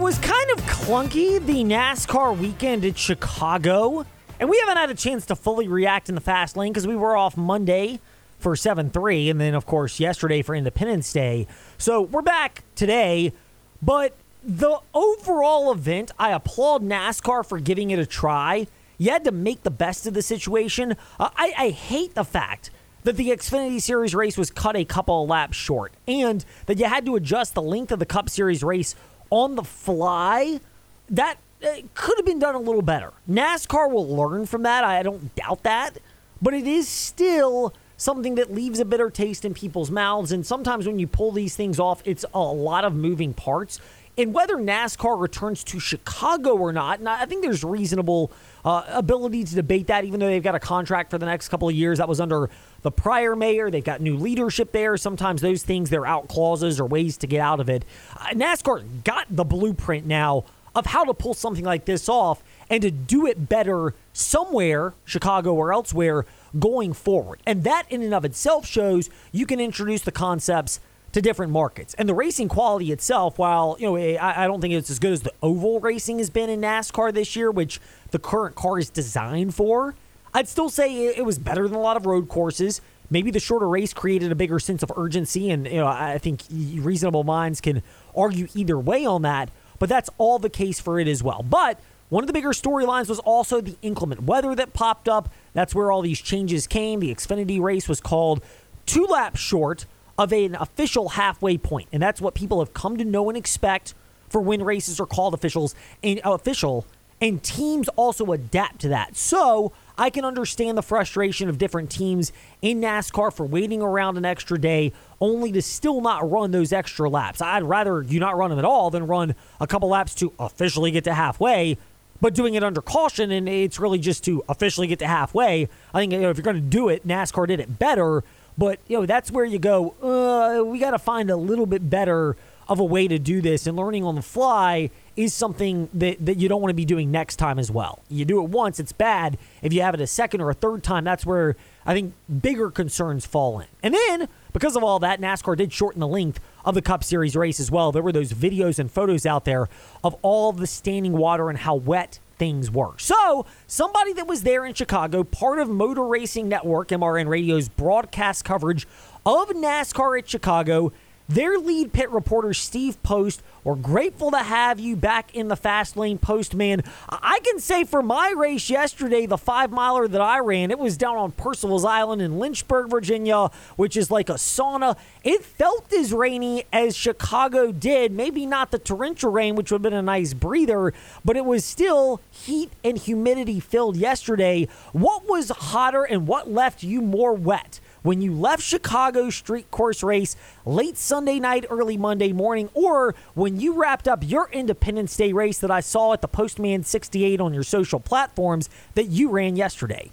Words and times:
was 0.00 0.18
kind 0.18 0.50
of 0.52 0.58
clunky 0.60 1.44
the 1.44 1.62
NASCAR 1.62 2.36
weekend 2.36 2.86
at 2.86 2.96
Chicago, 2.96 4.06
and 4.38 4.48
we 4.48 4.58
haven't 4.60 4.78
had 4.78 4.88
a 4.88 4.94
chance 4.94 5.26
to 5.26 5.36
fully 5.36 5.68
react 5.68 6.08
in 6.08 6.14
the 6.14 6.22
fast 6.22 6.56
lane 6.56 6.72
because 6.72 6.86
we 6.86 6.96
were 6.96 7.14
off 7.14 7.36
Monday 7.36 8.00
for 8.38 8.56
7 8.56 8.88
3, 8.88 9.28
and 9.28 9.38
then, 9.38 9.54
of 9.54 9.66
course, 9.66 10.00
yesterday 10.00 10.40
for 10.40 10.54
Independence 10.54 11.12
Day. 11.12 11.46
So 11.76 12.00
we're 12.00 12.22
back 12.22 12.64
today, 12.74 13.34
but 13.82 14.14
the 14.42 14.78
overall 14.94 15.70
event, 15.70 16.12
I 16.18 16.30
applaud 16.30 16.82
NASCAR 16.82 17.44
for 17.44 17.60
giving 17.60 17.90
it 17.90 17.98
a 17.98 18.06
try. 18.06 18.68
You 18.96 19.10
had 19.10 19.24
to 19.24 19.32
make 19.32 19.64
the 19.64 19.70
best 19.70 20.06
of 20.06 20.14
the 20.14 20.22
situation. 20.22 20.96
Uh, 21.18 21.28
I, 21.36 21.52
I 21.58 21.68
hate 21.70 22.14
the 22.14 22.24
fact 22.24 22.70
that 23.04 23.16
the 23.16 23.28
Xfinity 23.28 23.80
Series 23.80 24.14
race 24.14 24.38
was 24.38 24.50
cut 24.50 24.76
a 24.76 24.84
couple 24.84 25.22
of 25.22 25.28
laps 25.28 25.56
short 25.56 25.92
and 26.06 26.44
that 26.66 26.78
you 26.78 26.86
had 26.86 27.06
to 27.06 27.16
adjust 27.16 27.54
the 27.54 27.62
length 27.62 27.92
of 27.92 27.98
the 27.98 28.06
Cup 28.06 28.28
Series 28.28 28.62
race 28.62 28.94
on 29.30 29.54
the 29.54 29.64
fly. 29.64 30.60
That 31.08 31.38
uh, 31.64 31.76
could 31.94 32.18
have 32.18 32.26
been 32.26 32.38
done 32.38 32.54
a 32.54 32.60
little 32.60 32.82
better. 32.82 33.12
NASCAR 33.28 33.90
will 33.90 34.08
learn 34.08 34.46
from 34.46 34.62
that. 34.62 34.84
I 34.84 35.02
don't 35.02 35.34
doubt 35.34 35.62
that. 35.62 35.98
But 36.42 36.54
it 36.54 36.66
is 36.66 36.88
still 36.88 37.74
something 37.96 38.34
that 38.36 38.52
leaves 38.52 38.80
a 38.80 38.84
bitter 38.84 39.10
taste 39.10 39.44
in 39.44 39.52
people's 39.52 39.90
mouths. 39.90 40.32
And 40.32 40.46
sometimes 40.46 40.86
when 40.86 40.98
you 40.98 41.06
pull 41.06 41.32
these 41.32 41.54
things 41.54 41.78
off, 41.78 42.02
it's 42.06 42.24
a 42.32 42.40
lot 42.40 42.84
of 42.84 42.94
moving 42.94 43.34
parts. 43.34 43.78
And 44.18 44.34
whether 44.34 44.56
NASCAR 44.56 45.18
returns 45.18 45.64
to 45.64 45.80
Chicago 45.80 46.54
or 46.56 46.72
not, 46.72 46.98
and 46.98 47.08
I 47.08 47.24
think 47.26 47.42
there's 47.42 47.64
reasonable 47.64 48.32
uh, 48.64 48.84
ability 48.88 49.44
to 49.44 49.54
debate 49.54 49.86
that, 49.86 50.04
even 50.04 50.20
though 50.20 50.26
they've 50.26 50.42
got 50.42 50.54
a 50.54 50.60
contract 50.60 51.10
for 51.10 51.18
the 51.18 51.26
next 51.26 51.48
couple 51.48 51.68
of 51.68 51.74
years 51.74 51.98
that 51.98 52.08
was 52.08 52.20
under 52.20 52.50
the 52.82 52.90
prior 52.90 53.34
mayor. 53.34 53.70
They've 53.70 53.84
got 53.84 54.00
new 54.00 54.16
leadership 54.16 54.72
there. 54.72 54.96
Sometimes 54.96 55.40
those 55.40 55.62
things, 55.62 55.90
they're 55.90 56.06
out 56.06 56.28
clauses 56.28 56.80
or 56.80 56.86
ways 56.86 57.16
to 57.18 57.26
get 57.26 57.40
out 57.40 57.60
of 57.60 57.70
it. 57.70 57.84
Uh, 58.16 58.28
NASCAR 58.30 58.84
got 59.04 59.26
the 59.30 59.44
blueprint 59.44 60.06
now 60.06 60.44
of 60.74 60.86
how 60.86 61.04
to 61.04 61.14
pull 61.14 61.34
something 61.34 61.64
like 61.64 61.84
this 61.84 62.08
off 62.08 62.42
and 62.68 62.82
to 62.82 62.90
do 62.90 63.26
it 63.26 63.48
better 63.48 63.94
somewhere, 64.12 64.94
Chicago 65.04 65.54
or 65.54 65.72
elsewhere, 65.72 66.26
going 66.58 66.92
forward. 66.92 67.40
And 67.46 67.64
that 67.64 67.84
in 67.90 68.02
and 68.02 68.14
of 68.14 68.24
itself 68.24 68.66
shows 68.66 69.10
you 69.32 69.46
can 69.46 69.60
introduce 69.60 70.02
the 70.02 70.12
concepts 70.12 70.80
to 71.12 71.20
different 71.20 71.52
markets. 71.52 71.94
And 71.94 72.08
the 72.08 72.14
racing 72.14 72.48
quality 72.48 72.92
itself, 72.92 73.38
while 73.38 73.76
you 73.78 73.86
know, 73.86 73.96
eh, 73.96 74.16
I, 74.16 74.44
I, 74.44 74.46
don't 74.46 74.60
think 74.60 74.74
it's 74.74 74.90
as 74.90 74.98
good 74.98 75.12
as 75.12 75.22
the 75.22 75.32
oval 75.42 75.80
racing 75.80 76.18
has 76.18 76.30
been 76.30 76.48
in 76.48 76.60
NASCAR 76.60 77.12
this 77.12 77.34
year, 77.34 77.50
which 77.50 77.80
the 78.10 78.18
current 78.18 78.54
car 78.54 78.78
is 78.78 78.90
designed 78.90 79.54
for. 79.54 79.94
I'd 80.32 80.48
still 80.48 80.68
say 80.68 81.06
it 81.06 81.24
was 81.24 81.38
better 81.38 81.66
than 81.66 81.76
a 81.76 81.80
lot 81.80 81.96
of 81.96 82.06
road 82.06 82.28
courses. 82.28 82.80
Maybe 83.10 83.32
the 83.32 83.40
shorter 83.40 83.68
race 83.68 83.92
created 83.92 84.30
a 84.30 84.36
bigger 84.36 84.60
sense 84.60 84.84
of 84.84 84.92
urgency, 84.96 85.50
and 85.50 85.66
you 85.66 85.78
know, 85.78 85.88
I 85.88 86.18
think 86.18 86.42
reasonable 86.50 87.24
minds 87.24 87.60
can 87.60 87.82
argue 88.14 88.46
either 88.54 88.78
way 88.78 89.04
on 89.04 89.22
that. 89.22 89.50
But 89.80 89.88
that's 89.88 90.10
all 90.18 90.38
the 90.38 90.50
case 90.50 90.78
for 90.78 91.00
it 91.00 91.08
as 91.08 91.22
well. 91.22 91.42
But 91.42 91.80
one 92.10 92.22
of 92.22 92.28
the 92.28 92.32
bigger 92.32 92.50
storylines 92.50 93.08
was 93.08 93.18
also 93.20 93.60
the 93.60 93.76
inclement 93.82 94.24
weather 94.24 94.54
that 94.54 94.72
popped 94.72 95.08
up. 95.08 95.32
That's 95.54 95.74
where 95.74 95.90
all 95.90 96.02
these 96.02 96.20
changes 96.20 96.68
came. 96.68 97.00
The 97.00 97.12
Xfinity 97.12 97.60
race 97.60 97.88
was 97.88 98.00
called 98.00 98.42
two 98.86 99.06
laps 99.06 99.40
short 99.40 99.86
of 100.20 100.32
an 100.34 100.54
official 100.54 101.08
halfway 101.08 101.56
point, 101.56 101.88
and 101.92 102.02
that's 102.02 102.20
what 102.20 102.34
people 102.34 102.58
have 102.58 102.74
come 102.74 102.98
to 102.98 103.04
know 103.06 103.30
and 103.30 103.38
expect 103.38 103.94
for 104.28 104.40
when 104.42 104.62
races 104.62 105.00
are 105.00 105.06
called 105.06 105.32
officials 105.32 105.74
and 106.02 106.20
uh, 106.24 106.32
official. 106.32 106.86
And 107.22 107.42
teams 107.42 107.88
also 107.96 108.32
adapt 108.32 108.80
to 108.82 108.88
that. 108.88 109.16
So 109.16 109.72
I 109.96 110.10
can 110.10 110.24
understand 110.26 110.76
the 110.76 110.82
frustration 110.82 111.48
of 111.48 111.56
different 111.56 111.90
teams 111.90 112.32
in 112.60 112.80
NASCAR 112.80 113.32
for 113.32 113.46
waiting 113.46 113.80
around 113.82 114.18
an 114.18 114.26
extra 114.26 114.58
day 114.58 114.92
only 115.20 115.52
to 115.52 115.62
still 115.62 116.02
not 116.02 116.30
run 116.30 116.50
those 116.50 116.72
extra 116.72 117.08
laps. 117.08 117.40
I'd 117.40 117.62
rather 117.62 118.02
you 118.02 118.20
not 118.20 118.36
run 118.36 118.50
them 118.50 118.58
at 118.58 118.64
all 118.64 118.90
than 118.90 119.06
run 119.06 119.34
a 119.58 119.66
couple 119.66 119.88
laps 119.88 120.14
to 120.16 120.32
officially 120.38 120.90
get 120.90 121.04
to 121.04 121.14
halfway, 121.14 121.78
but 122.20 122.34
doing 122.34 122.54
it 122.54 122.62
under 122.62 122.82
caution 122.82 123.30
and 123.30 123.48
it's 123.48 123.78
really 123.78 123.98
just 123.98 124.24
to 124.24 124.44
officially 124.48 124.86
get 124.86 124.98
to 124.98 125.06
halfway. 125.06 125.68
I 125.94 126.00
think 126.00 126.12
you 126.12 126.20
know, 126.20 126.30
if 126.30 126.36
you're 126.36 126.44
going 126.44 126.56
to 126.56 126.62
do 126.62 126.90
it, 126.90 127.06
NASCAR 127.06 127.46
did 127.46 127.60
it 127.60 127.78
better. 127.78 128.22
But 128.60 128.78
you 128.88 128.98
know 128.98 129.06
that's 129.06 129.30
where 129.30 129.46
you 129.46 129.58
go. 129.58 129.94
Uh, 130.02 130.62
we 130.62 130.78
got 130.78 130.90
to 130.90 130.98
find 130.98 131.30
a 131.30 131.36
little 131.36 131.64
bit 131.64 131.88
better 131.88 132.36
of 132.68 132.78
a 132.78 132.84
way 132.84 133.08
to 133.08 133.18
do 133.18 133.40
this, 133.40 133.66
and 133.66 133.74
learning 133.74 134.04
on 134.04 134.16
the 134.16 134.22
fly 134.22 134.90
is 135.16 135.32
something 135.32 135.88
that, 135.94 136.24
that 136.24 136.36
you 136.36 136.46
don't 136.46 136.60
want 136.60 136.68
to 136.68 136.74
be 136.74 136.84
doing 136.84 137.10
next 137.10 137.36
time 137.36 137.58
as 137.58 137.70
well. 137.70 138.00
You 138.10 138.26
do 138.26 138.44
it 138.44 138.50
once, 138.50 138.78
it's 138.78 138.92
bad. 138.92 139.38
If 139.62 139.72
you 139.72 139.80
have 139.80 139.94
it 139.94 140.00
a 140.02 140.06
second 140.06 140.42
or 140.42 140.50
a 140.50 140.54
third 140.54 140.82
time, 140.82 141.04
that's 141.04 141.24
where 141.24 141.56
I 141.86 141.94
think 141.94 142.12
bigger 142.42 142.70
concerns 142.70 143.24
fall 143.24 143.60
in. 143.60 143.66
And 143.82 143.94
then, 143.94 144.28
because 144.52 144.76
of 144.76 144.84
all 144.84 144.98
that, 144.98 145.22
NASCAR 145.22 145.56
did 145.56 145.72
shorten 145.72 145.98
the 145.98 146.06
length 146.06 146.38
of 146.62 146.74
the 146.74 146.82
Cup 146.82 147.02
Series 147.02 147.34
race 147.34 147.60
as 147.60 147.70
well. 147.70 147.92
There 147.92 148.02
were 148.02 148.12
those 148.12 148.34
videos 148.34 148.78
and 148.78 148.90
photos 148.90 149.24
out 149.24 149.46
there 149.46 149.70
of 150.04 150.16
all 150.20 150.52
the 150.52 150.66
standing 150.66 151.14
water 151.14 151.48
and 151.48 151.58
how 151.58 151.76
wet 151.76 152.20
things 152.40 152.70
were. 152.70 152.96
So, 152.96 153.44
somebody 153.66 154.14
that 154.14 154.26
was 154.26 154.44
there 154.44 154.64
in 154.64 154.72
Chicago, 154.72 155.22
part 155.22 155.58
of 155.58 155.68
Motor 155.68 156.06
Racing 156.06 156.48
Network, 156.48 156.88
MRN 156.88 157.28
Radio's 157.28 157.68
broadcast 157.68 158.46
coverage 158.46 158.88
of 159.26 159.50
NASCAR 159.50 160.18
at 160.18 160.26
Chicago, 160.26 160.90
their 161.30 161.58
lead 161.58 161.92
pit 161.92 162.10
reporter, 162.10 162.52
Steve 162.52 163.00
Post, 163.04 163.40
we're 163.62 163.76
grateful 163.76 164.32
to 164.32 164.38
have 164.38 164.80
you 164.80 164.96
back 164.96 165.32
in 165.32 165.46
the 165.46 165.54
fast 165.54 165.96
lane, 165.96 166.18
Postman. 166.18 166.82
I 167.08 167.38
can 167.44 167.60
say 167.60 167.84
for 167.84 168.02
my 168.02 168.34
race 168.36 168.68
yesterday, 168.68 169.26
the 169.26 169.38
five 169.38 169.70
miler 169.70 170.08
that 170.08 170.20
I 170.20 170.40
ran, 170.40 170.72
it 170.72 170.78
was 170.78 170.96
down 170.96 171.16
on 171.16 171.30
Percival's 171.30 171.84
Island 171.84 172.20
in 172.20 172.40
Lynchburg, 172.40 172.90
Virginia, 172.90 173.50
which 173.76 173.96
is 173.96 174.10
like 174.10 174.28
a 174.28 174.34
sauna. 174.34 174.96
It 175.22 175.44
felt 175.44 175.92
as 175.92 176.12
rainy 176.12 176.64
as 176.72 176.96
Chicago 176.96 177.70
did. 177.70 178.10
Maybe 178.10 178.44
not 178.44 178.72
the 178.72 178.78
torrential 178.80 179.30
rain, 179.30 179.54
which 179.54 179.70
would 179.70 179.76
have 179.76 179.82
been 179.82 179.92
a 179.92 180.02
nice 180.02 180.34
breather, 180.34 180.92
but 181.24 181.36
it 181.36 181.44
was 181.44 181.64
still 181.64 182.20
heat 182.30 182.72
and 182.82 182.98
humidity 182.98 183.60
filled 183.60 183.96
yesterday. 183.96 184.66
What 184.92 185.28
was 185.28 185.50
hotter 185.50 186.02
and 186.02 186.26
what 186.26 186.50
left 186.50 186.82
you 186.82 187.00
more 187.00 187.34
wet? 187.34 187.78
When 188.02 188.20
you 188.20 188.32
left 188.32 188.62
Chicago 188.62 189.30
street 189.30 189.70
course 189.70 190.02
race 190.02 190.36
late 190.64 190.96
Sunday 190.96 191.38
night, 191.38 191.64
early 191.70 191.96
Monday 191.96 192.32
morning, 192.32 192.68
or 192.74 193.14
when 193.34 193.60
you 193.60 193.74
wrapped 193.74 194.08
up 194.08 194.20
your 194.22 194.48
Independence 194.52 195.16
Day 195.16 195.32
race 195.32 195.58
that 195.58 195.70
I 195.70 195.80
saw 195.80 196.12
at 196.12 196.20
the 196.20 196.28
Postman 196.28 196.84
68 196.84 197.40
on 197.40 197.54
your 197.54 197.62
social 197.62 198.00
platforms 198.00 198.68
that 198.94 199.06
you 199.06 199.30
ran 199.30 199.56
yesterday? 199.56 200.10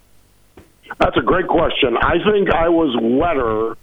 That's 0.99 1.17
a 1.17 1.21
great 1.21 1.47
question. 1.47 1.97
I 1.97 2.15
think 2.31 2.49
I 2.49 2.69
was 2.69 2.95
wetter 3.01 3.77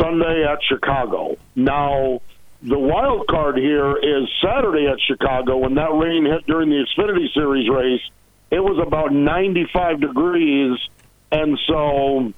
Sunday 0.00 0.44
at 0.44 0.62
Chicago. 0.62 1.36
Now, 1.56 2.20
the 2.62 2.78
wild 2.78 3.26
card 3.28 3.56
here 3.56 3.96
is 3.96 4.28
Saturday 4.42 4.86
at 4.86 5.00
Chicago 5.00 5.58
when 5.58 5.74
that 5.76 5.92
rain 5.94 6.26
hit 6.26 6.46
during 6.46 6.70
the 6.70 6.84
Xfinity 6.84 7.32
Series 7.32 7.68
race. 7.68 8.02
It 8.50 8.60
was 8.60 8.78
about 8.84 9.12
95 9.12 10.00
degrees, 10.00 10.78
and 11.30 11.58
so 11.66 12.32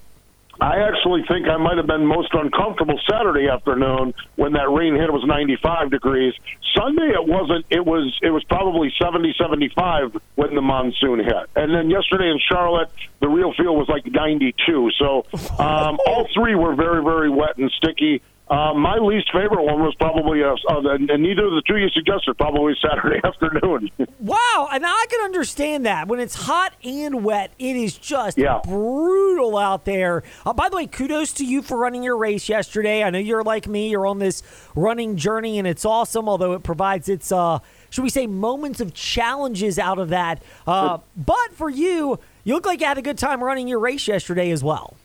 I 0.60 0.81
actually 0.81 1.25
think 1.26 1.48
I 1.48 1.56
might 1.56 1.78
have 1.78 1.87
been 1.87 2.04
most 2.04 2.28
uncomfortable 2.34 3.00
Saturday 3.10 3.48
afternoon 3.48 4.12
when 4.37 4.53
that 4.53 4.69
rain 4.69 4.94
hit. 4.94 5.04
It 5.04 5.12
was 5.12 5.25
95 5.26 5.91
degrees. 5.91 6.34
Sunday 6.76 7.12
it 7.15 7.26
wasn't. 7.26 7.65
It 7.71 7.84
was 7.84 8.19
it 8.22 8.31
was 8.31 8.44
probably 8.44 8.93
70, 9.00 9.34
75 9.41 10.16
when 10.34 10.54
the 10.54 10.60
monsoon 10.60 11.21
hit. 11.21 11.48
And 11.56 11.75
then 11.75 11.88
yesterday 11.88 12.31
in 12.31 12.38
Charlotte, 12.47 12.91
the 13.21 13.28
real 13.28 13.54
feel 13.54 13.75
was 13.75 13.88
like 13.88 14.04
92. 14.04 14.91
So 14.98 15.25
um, 15.59 15.98
all 16.06 16.28
three 16.34 16.54
were 16.54 16.75
very 16.75 17.03
very 17.03 17.31
wet 17.31 17.56
and 17.56 17.71
sticky. 17.71 18.22
Uh, 18.50 18.75
my 18.75 18.97
least 18.97 19.31
favorite 19.33 19.62
one 19.62 19.81
was 19.81 19.94
probably, 19.94 20.43
uh, 20.43 20.56
uh, 20.69 20.94
and 20.94 21.06
neither 21.06 21.44
of 21.44 21.53
the 21.53 21.62
two 21.69 21.77
you 21.77 21.88
suggested, 21.91 22.37
probably 22.37 22.75
Saturday 22.83 23.21
afternoon. 23.25 23.88
wow, 24.19 24.69
and 24.72 24.84
I 24.84 25.06
can 25.09 25.21
understand 25.21 25.87
that. 25.87 26.09
When 26.09 26.19
it's 26.19 26.34
hot 26.34 26.72
and 26.83 27.22
wet, 27.22 27.53
it 27.60 27.77
is 27.77 27.97
just 27.97 28.37
yeah. 28.37 28.59
brutal 28.65 29.56
out 29.56 29.84
there. 29.84 30.25
Uh, 30.44 30.53
by 30.53 30.69
the 30.69 30.75
way, 30.75 30.89
kudos 30.89 31.33
to 31.34 31.44
you 31.44 31.62
for 31.62 31.78
running 31.78 32.03
your 32.03 32.16
race 32.16 32.49
yesterday. 32.49 33.05
I 33.05 33.10
know 33.10 33.21
you're 33.21 33.44
like 33.44 33.69
me, 33.69 33.89
you're 33.89 34.06
on 34.06 34.19
this 34.19 34.43
running 34.75 35.16
journey, 35.16 35.60
and 35.60 35.69
it's 35.69 35.84
awesome, 35.84 36.28
although 36.28 36.55
it 36.55 36.65
provides 36.65 37.09
its, 37.09 37.31
uh, 37.31 37.60
should 37.91 38.03
we 38.03 38.10
say, 38.10 38.27
moments 38.27 38.80
of 38.80 38.92
challenges 38.95 39.78
out 39.78 40.01
of 40.01 40.09
that. 40.09 40.42
Uh, 40.66 40.98
but 41.16 41.53
for 41.53 41.71
you, 41.71 42.19
you 42.42 42.54
look 42.54 42.66
like 42.66 42.80
you 42.80 42.86
had 42.86 42.98
a 42.98 43.03
good 43.03 43.19
time 43.19 43.45
running 43.45 43.69
your 43.69 43.78
race 43.78 44.09
yesterday 44.09 44.51
as 44.51 44.65
well. 44.65 44.97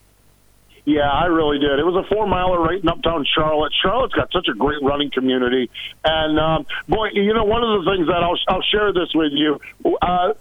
Yeah, 0.86 1.10
I 1.10 1.26
really 1.26 1.58
did. 1.58 1.80
It 1.80 1.84
was 1.84 1.98
a 1.98 2.08
four 2.14 2.28
miler 2.28 2.62
right 2.62 2.82
in 2.82 2.88
uptown 2.88 3.26
Charlotte. 3.26 3.74
Charlotte's 3.82 4.14
got 4.14 4.32
such 4.32 4.48
a 4.48 4.54
great 4.54 4.84
running 4.84 5.10
community, 5.10 5.72
and 6.04 6.40
um, 6.40 6.66
boy, 6.88 7.10
you 7.14 7.34
know, 7.34 7.44
one 7.44 7.64
of 7.64 7.84
the 7.84 7.92
things 7.92 8.08
that 8.08 8.22
I'll 8.22 8.38
I'll 8.48 8.62
share 8.62 8.94
this 8.94 9.10
with 9.16 9.34
you. 9.34 9.60
Uh, 10.00 10.34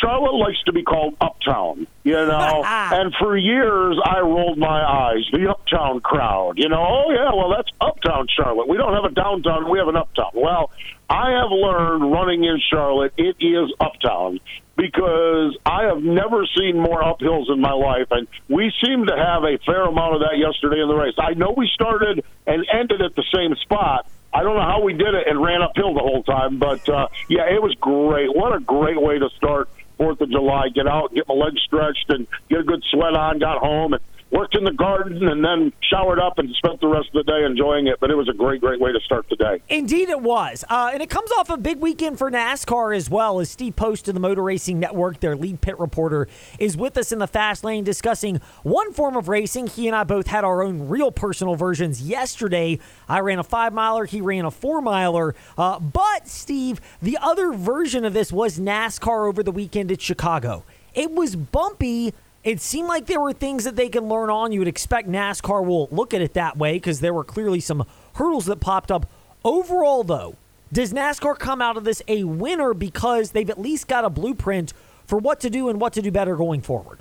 Charlotte 0.00 0.38
likes 0.38 0.62
to 0.66 0.72
be 0.72 0.84
called 0.84 1.16
uptown, 1.20 1.88
you 2.04 2.12
know, 2.12 2.62
and 2.64 3.12
for 3.18 3.36
years 3.36 3.98
I 4.04 4.20
rolled 4.20 4.58
my 4.58 4.80
eyes. 4.80 5.26
The 5.32 5.50
uptown 5.50 6.00
crowd, 6.00 6.54
you 6.58 6.68
know, 6.68 6.86
oh 6.86 7.10
yeah, 7.10 7.34
well 7.34 7.50
that's 7.50 7.70
uptown 7.80 8.28
Charlotte. 8.30 8.68
We 8.68 8.76
don't 8.76 8.94
have 8.94 9.10
a 9.10 9.12
downtown, 9.12 9.68
we 9.68 9.78
have 9.80 9.88
an 9.88 9.96
uptown. 9.96 10.30
Well, 10.34 10.70
I 11.08 11.32
have 11.32 11.50
learned 11.50 12.12
running 12.12 12.44
in 12.44 12.60
Charlotte, 12.70 13.12
it 13.18 13.34
is 13.40 13.74
uptown 13.80 14.38
because 14.80 15.56
I 15.66 15.84
have 15.84 16.02
never 16.02 16.46
seen 16.56 16.80
more 16.80 17.02
uphills 17.02 17.52
in 17.52 17.60
my 17.60 17.72
life, 17.72 18.08
and 18.10 18.26
we 18.48 18.72
seem 18.82 19.06
to 19.06 19.16
have 19.16 19.44
a 19.44 19.58
fair 19.66 19.84
amount 19.84 20.14
of 20.14 20.20
that 20.20 20.38
yesterday 20.38 20.80
in 20.80 20.88
the 20.88 20.94
race. 20.94 21.14
I 21.18 21.34
know 21.34 21.52
we 21.54 21.68
started 21.74 22.24
and 22.46 22.66
ended 22.72 23.02
at 23.02 23.14
the 23.14 23.24
same 23.34 23.54
spot, 23.62 24.06
I 24.32 24.42
don't 24.42 24.54
know 24.56 24.62
how 24.62 24.82
we 24.82 24.92
did 24.92 25.14
it 25.14 25.26
and 25.26 25.42
ran 25.42 25.60
uphill 25.60 25.92
the 25.94 26.00
whole 26.00 26.22
time, 26.22 26.58
but 26.58 26.88
uh, 26.88 27.08
yeah, 27.28 27.50
it 27.50 27.60
was 27.60 27.74
great. 27.80 28.34
What 28.34 28.54
a 28.54 28.60
great 28.60 29.00
way 29.00 29.18
to 29.18 29.28
start 29.36 29.68
Fourth 29.98 30.20
of 30.20 30.30
July. 30.30 30.68
Get 30.74 30.86
out, 30.86 31.12
get 31.12 31.28
my 31.28 31.34
legs 31.34 31.60
stretched, 31.66 32.06
and 32.08 32.26
get 32.48 32.60
a 32.60 32.62
good 32.62 32.82
sweat 32.90 33.14
on. 33.14 33.38
Got 33.38 33.58
home 33.58 33.92
and 33.92 34.02
worked 34.30 34.56
in 34.56 34.64
the 34.64 34.72
garden 34.72 35.26
and 35.28 35.44
then 35.44 35.72
showered 35.82 36.18
up 36.18 36.38
and 36.38 36.48
spent 36.56 36.80
the 36.80 36.86
rest 36.86 37.08
of 37.08 37.24
the 37.24 37.32
day 37.32 37.44
enjoying 37.44 37.86
it. 37.86 37.98
But 38.00 38.10
it 38.10 38.14
was 38.14 38.28
a 38.28 38.32
great, 38.32 38.60
great 38.60 38.80
way 38.80 38.92
to 38.92 39.00
start 39.00 39.26
the 39.28 39.36
day. 39.36 39.62
Indeed, 39.68 40.08
it 40.08 40.20
was. 40.20 40.64
Uh, 40.68 40.90
and 40.92 41.02
it 41.02 41.10
comes 41.10 41.30
off 41.32 41.50
a 41.50 41.56
big 41.56 41.80
weekend 41.80 42.18
for 42.18 42.30
NASCAR 42.30 42.96
as 42.96 43.10
well. 43.10 43.40
As 43.40 43.50
Steve 43.50 43.76
Post 43.76 44.08
of 44.08 44.14
the 44.14 44.20
Motor 44.20 44.42
Racing 44.42 44.78
Network, 44.78 45.20
their 45.20 45.36
lead 45.36 45.60
pit 45.60 45.78
reporter, 45.78 46.28
is 46.58 46.76
with 46.76 46.96
us 46.96 47.12
in 47.12 47.18
the 47.18 47.26
fast 47.26 47.64
lane 47.64 47.84
discussing 47.84 48.40
one 48.62 48.92
form 48.92 49.16
of 49.16 49.28
racing. 49.28 49.66
He 49.66 49.86
and 49.86 49.96
I 49.96 50.04
both 50.04 50.28
had 50.28 50.44
our 50.44 50.62
own 50.62 50.88
real 50.88 51.10
personal 51.10 51.56
versions 51.56 52.02
yesterday. 52.02 52.78
I 53.08 53.20
ran 53.20 53.38
a 53.38 53.44
five 53.44 53.72
miler, 53.72 54.04
he 54.04 54.20
ran 54.20 54.44
a 54.44 54.50
four 54.50 54.80
miler. 54.80 55.34
Uh, 55.58 55.80
but, 55.80 56.28
Steve, 56.28 56.80
the 57.02 57.18
other 57.20 57.52
version 57.52 58.04
of 58.04 58.12
this 58.12 58.32
was 58.32 58.58
NASCAR 58.58 59.28
over 59.28 59.42
the 59.42 59.52
weekend 59.52 59.90
at 59.90 60.00
Chicago. 60.00 60.64
It 60.94 61.12
was 61.12 61.36
bumpy 61.36 62.14
it 62.42 62.60
seemed 62.60 62.88
like 62.88 63.06
there 63.06 63.20
were 63.20 63.32
things 63.32 63.64
that 63.64 63.76
they 63.76 63.88
can 63.88 64.08
learn 64.08 64.30
on. 64.30 64.52
You 64.52 64.60
would 64.60 64.68
expect 64.68 65.08
NASCAR 65.08 65.64
will 65.64 65.88
look 65.90 66.14
at 66.14 66.22
it 66.22 66.34
that 66.34 66.56
way 66.56 66.74
because 66.74 67.00
there 67.00 67.12
were 67.12 67.24
clearly 67.24 67.60
some 67.60 67.84
hurdles 68.14 68.46
that 68.46 68.60
popped 68.60 68.90
up. 68.90 69.06
Overall, 69.44 70.04
though, 70.04 70.36
does 70.72 70.92
NASCAR 70.92 71.38
come 71.38 71.60
out 71.60 71.76
of 71.76 71.84
this 71.84 72.02
a 72.08 72.24
winner 72.24 72.72
because 72.72 73.32
they've 73.32 73.50
at 73.50 73.60
least 73.60 73.88
got 73.88 74.04
a 74.04 74.10
blueprint 74.10 74.72
for 75.06 75.18
what 75.18 75.40
to 75.40 75.50
do 75.50 75.68
and 75.68 75.80
what 75.80 75.92
to 75.94 76.02
do 76.02 76.10
better 76.10 76.36
going 76.36 76.62
forward? 76.62 77.00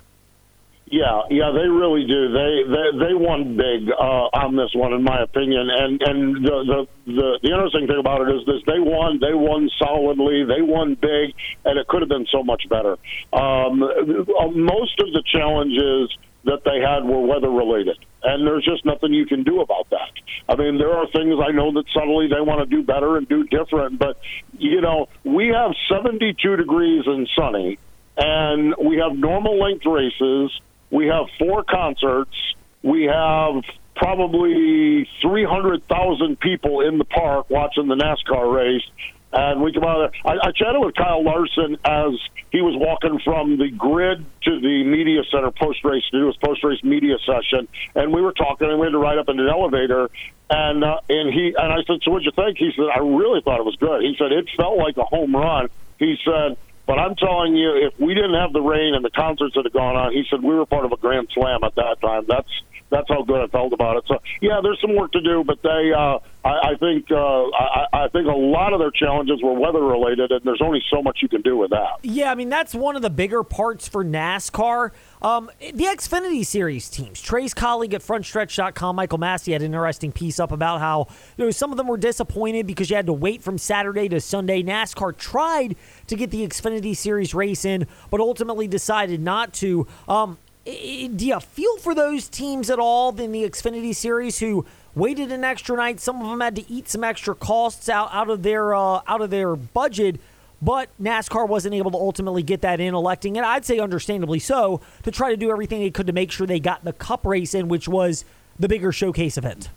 Yeah, 0.92 1.22
yeah, 1.30 1.52
they 1.54 1.70
really 1.70 2.02
do. 2.08 2.34
They 2.34 2.66
they, 2.66 2.88
they 2.98 3.14
won 3.14 3.56
big 3.56 3.94
uh, 3.94 4.34
on 4.34 4.56
this 4.56 4.74
one, 4.74 4.92
in 4.94 5.04
my 5.04 5.22
opinion. 5.22 5.70
And 5.70 6.02
and 6.02 6.36
the, 6.44 6.58
the 6.66 6.80
the 7.06 7.40
the 7.44 7.50
interesting 7.54 7.86
thing 7.86 8.00
about 8.00 8.26
it 8.26 8.34
is 8.34 8.42
this: 8.48 8.66
they 8.66 8.80
won, 8.82 9.20
they 9.22 9.36
won 9.38 9.70
solidly, 9.78 10.46
they 10.50 10.66
won 10.66 10.96
big, 10.96 11.38
and 11.64 11.78
it 11.78 11.86
could 11.88 12.02
have 12.02 12.10
been 12.10 12.26
so 12.32 12.42
much 12.42 12.64
better. 12.70 12.98
Um, 13.34 13.84
uh, 13.84 14.50
most 14.50 14.98
of 15.00 15.14
the 15.14 15.22
challenges 15.30 16.10
that 16.46 16.66
they 16.66 16.82
had 16.82 17.06
were 17.06 17.22
weather 17.22 17.52
related, 17.52 17.98
and 18.24 18.48
there's 18.48 18.66
just 18.66 18.84
nothing 18.84 19.14
you 19.14 19.28
can 19.28 19.44
do 19.44 19.62
about 19.62 19.92
that. 19.92 20.10
I 20.50 20.56
mean, 20.56 20.80
there 20.80 20.98
are 20.98 21.06
things 21.14 21.38
I 21.38 21.52
know 21.52 21.72
that 21.74 21.86
subtly 21.94 22.34
they 22.34 22.42
want 22.42 22.68
to 22.68 22.76
do 22.76 22.82
better 22.82 23.18
and 23.18 23.30
do 23.30 23.44
different, 23.46 24.00
but 24.00 24.18
you 24.58 24.82
know, 24.82 25.06
we 25.24 25.54
have 25.54 25.70
72 25.88 26.34
degrees 26.56 27.04
and 27.06 27.30
sunny, 27.38 27.78
and 28.18 28.74
we 28.84 28.98
have 28.98 29.16
normal 29.16 29.62
length 29.62 29.86
races 29.86 30.50
we 30.92 31.08
have 31.08 31.26
four 31.38 31.64
concerts. 31.64 32.36
We 32.82 33.04
have 33.06 33.64
probably 33.96 35.10
300,000 35.22 36.40
people 36.40 36.82
in 36.82 36.98
the 36.98 37.06
park 37.06 37.50
watching 37.50 37.88
the 37.88 37.96
NASCAR 37.96 38.54
race. 38.54 38.84
And 39.32 39.62
we 39.62 39.72
come 39.72 39.84
out. 39.84 40.12
I, 40.26 40.32
I 40.42 40.52
chatted 40.52 40.82
with 40.82 40.96
Kyle 40.96 41.24
Larson 41.24 41.78
as 41.86 42.14
he 42.52 42.62
was 42.62 42.76
walking 42.76 43.20
from 43.24 43.58
the 43.58 43.70
grid 43.70 44.26
to 44.42 44.60
the 44.60 44.84
media 44.84 45.22
center 45.30 45.52
post 45.52 45.84
race 45.84 46.04
to 46.10 46.20
do 46.20 46.28
his 46.28 46.38
post 46.38 46.64
race 46.64 46.84
media 46.84 47.18
session, 47.24 47.68
and 47.94 48.12
we 48.12 48.24
were 48.24 48.32
talking, 48.32 48.68
and 48.68 48.80
we 48.80 48.88
had 48.88 48.94
to 48.94 48.98
ride 48.98 49.20
up 49.20 49.30
in 49.30 49.40
an 49.40 49.48
elevator, 49.48 50.10
and 50.50 50.84
uh, 50.84 51.00
and 51.10 51.32
he 51.32 51.54
and 51.56 51.72
I 51.72 51.84
said, 51.86 52.00
"So 52.04 52.10
what'd 52.10 52.26
you 52.26 52.32
think?" 52.32 52.58
He 52.58 52.72
said, 52.76 52.86
"I 52.92 53.02
really 53.02 53.42
thought 53.42 53.60
it 53.60 53.66
was 53.66 53.76
good." 53.76 54.02
He 54.02 54.16
said, 54.18 54.32
"It 54.32 54.50
felt 54.58 54.80
like 54.80 54.98
a 54.98 55.06
home 55.06 55.36
run." 55.36 55.70
He 56.00 56.18
said, 56.26 56.58
but 56.90 56.98
I'm 56.98 57.16
telling 57.16 57.56
you, 57.56 57.70
if 57.76 58.00
we 58.00 58.16
didn't 58.16 58.34
have 58.34 58.52
the 58.52 58.62
rain 58.62 58.96
and 58.96 59.06
the 59.06 59.12
concerts 59.12 59.54
that 59.54 59.64
had 59.64 59.74
gone 59.74 59.96
on, 59.96 60.12
he 60.12 60.24
said 60.28 60.42
we 60.42 60.56
were 60.56 60.66
part 60.66 60.86
of 60.86 60.92
a 60.92 60.98
grand 60.98 61.28
slam 61.36 61.64
at 61.64 61.76
that 61.76 62.02
time. 62.02 62.26
That's 62.28 62.50
that's 62.90 63.08
how 63.08 63.22
good 63.22 63.42
I 63.42 63.46
felt 63.46 63.74
about 63.74 63.98
it. 63.98 64.06
So 64.08 64.18
yeah, 64.42 64.60
there's 64.64 64.82
some 64.82 64.96
work 64.96 65.12
to 65.12 65.22
do, 65.22 65.44
but 65.46 65.62
they, 65.62 65.92
uh, 65.96 66.18
I, 66.44 66.72
I 66.72 66.76
think, 66.80 67.12
uh, 67.12 67.16
I, 67.16 67.86
I 67.94 68.08
think 68.08 68.26
a 68.26 68.32
lot 68.32 68.74
of 68.74 68.80
their 68.80 68.90
challenges 68.90 69.40
were 69.44 69.54
weather 69.54 69.84
related, 69.84 70.32
and 70.32 70.42
there's 70.44 70.64
only 70.64 70.82
so 70.90 71.04
much 71.04 71.20
you 71.22 71.30
can 71.30 71.44
do 71.44 71.56
with 71.56 71.70
that. 71.70 72.00
Yeah, 72.02 72.32
I 72.32 72.36
mean 72.36 72.50
that's 72.50 72.74
one 72.74 72.96
of 72.96 73.04
the 73.04 73.12
bigger 73.12 73.44
parts 73.44 73.88
for 73.88 74.04
NASCAR. 74.04 74.90
Um, 75.22 75.52
the 75.60 75.84
Xfinity 75.84 76.46
Series 76.46 76.90
teams, 76.90 77.22
Trey's 77.22 77.54
colleague 77.54 77.94
at 77.94 78.02
FrontStretch.com, 78.02 78.96
Michael 78.96 79.18
Massey, 79.18 79.52
had 79.52 79.62
an 79.62 79.68
interesting 79.68 80.12
piece 80.12 80.40
up 80.40 80.52
about 80.52 80.80
how 80.80 81.08
you 81.38 81.46
know 81.46 81.52
some 81.52 81.72
of 81.72 81.78
them 81.78 81.88
were 81.88 81.98
disappointed 81.98 82.66
because 82.66 82.90
you 82.90 82.96
had 82.96 83.06
to 83.08 83.14
wait 83.14 83.42
from 83.42 83.58
Saturday 83.58 84.08
to 84.10 84.22
Sunday. 84.22 84.64
NASCAR 84.64 85.18
tried 85.18 85.76
to 86.08 86.16
get 86.16 86.32
the 86.32 86.48
Xfinity 86.48 86.96
Series 86.96 87.34
race 87.34 87.66
in, 87.66 87.86
but 88.10 88.22
ultimately 88.22 88.68
decided 88.68 89.20
not 89.20 89.54
to. 89.56 89.88
Um, 90.08 90.38
do 90.66 91.26
you 91.26 91.40
feel 91.40 91.78
for 91.78 91.96
those 91.96 92.30
teams 92.30 92.70
at 92.70 92.80
all 92.80 93.10
in 93.20 93.32
the 93.32 93.44
Xfinity 93.44 93.96
Series 93.96 94.40
who 94.40 94.66
waited 94.94 95.32
an 95.32 95.44
extra 95.44 95.76
night? 95.76 96.00
Some 96.00 96.22
of 96.22 96.30
them 96.30 96.40
had 96.42 96.56
to 96.58 96.72
eat 96.72 96.88
some 96.88 97.04
extra 97.04 97.34
costs 97.36 97.90
out, 97.90 98.10
out 98.14 98.30
of 98.30 98.44
their 98.44 98.74
uh, 98.74 99.02
out 99.08 99.22
of 99.22 99.32
their 99.32 99.56
budget 99.56 100.20
but 100.62 100.90
NASCAR 101.02 101.48
wasn't 101.48 101.76
able 101.76 101.92
to 101.92 101.98
ultimately 101.98 102.44
get 102.44 102.62
that 102.62 102.80
in, 102.80 102.94
electing, 102.94 103.38
and 103.38 103.46
I'd 103.46 103.66
say 103.66 103.80
understandably 103.80 104.40
so, 104.40 104.82
to 105.04 105.12
try 105.12 105.32
to 105.32 105.38
do 105.38 105.52
everything 105.52 105.80
they 105.80 105.92
could 105.92 106.08
to 106.08 106.14
make 106.14 106.32
sure 106.32 106.46
they 106.46 106.60
got 106.60 106.84
the 106.84 106.94
Cup 106.94 107.26
race 107.26 107.54
in, 107.54 107.68
which 107.68 107.88
was 107.88 108.26
the 108.58 108.68
bigger 108.68 108.92
showcase 108.92 109.38
event. 109.38 109.70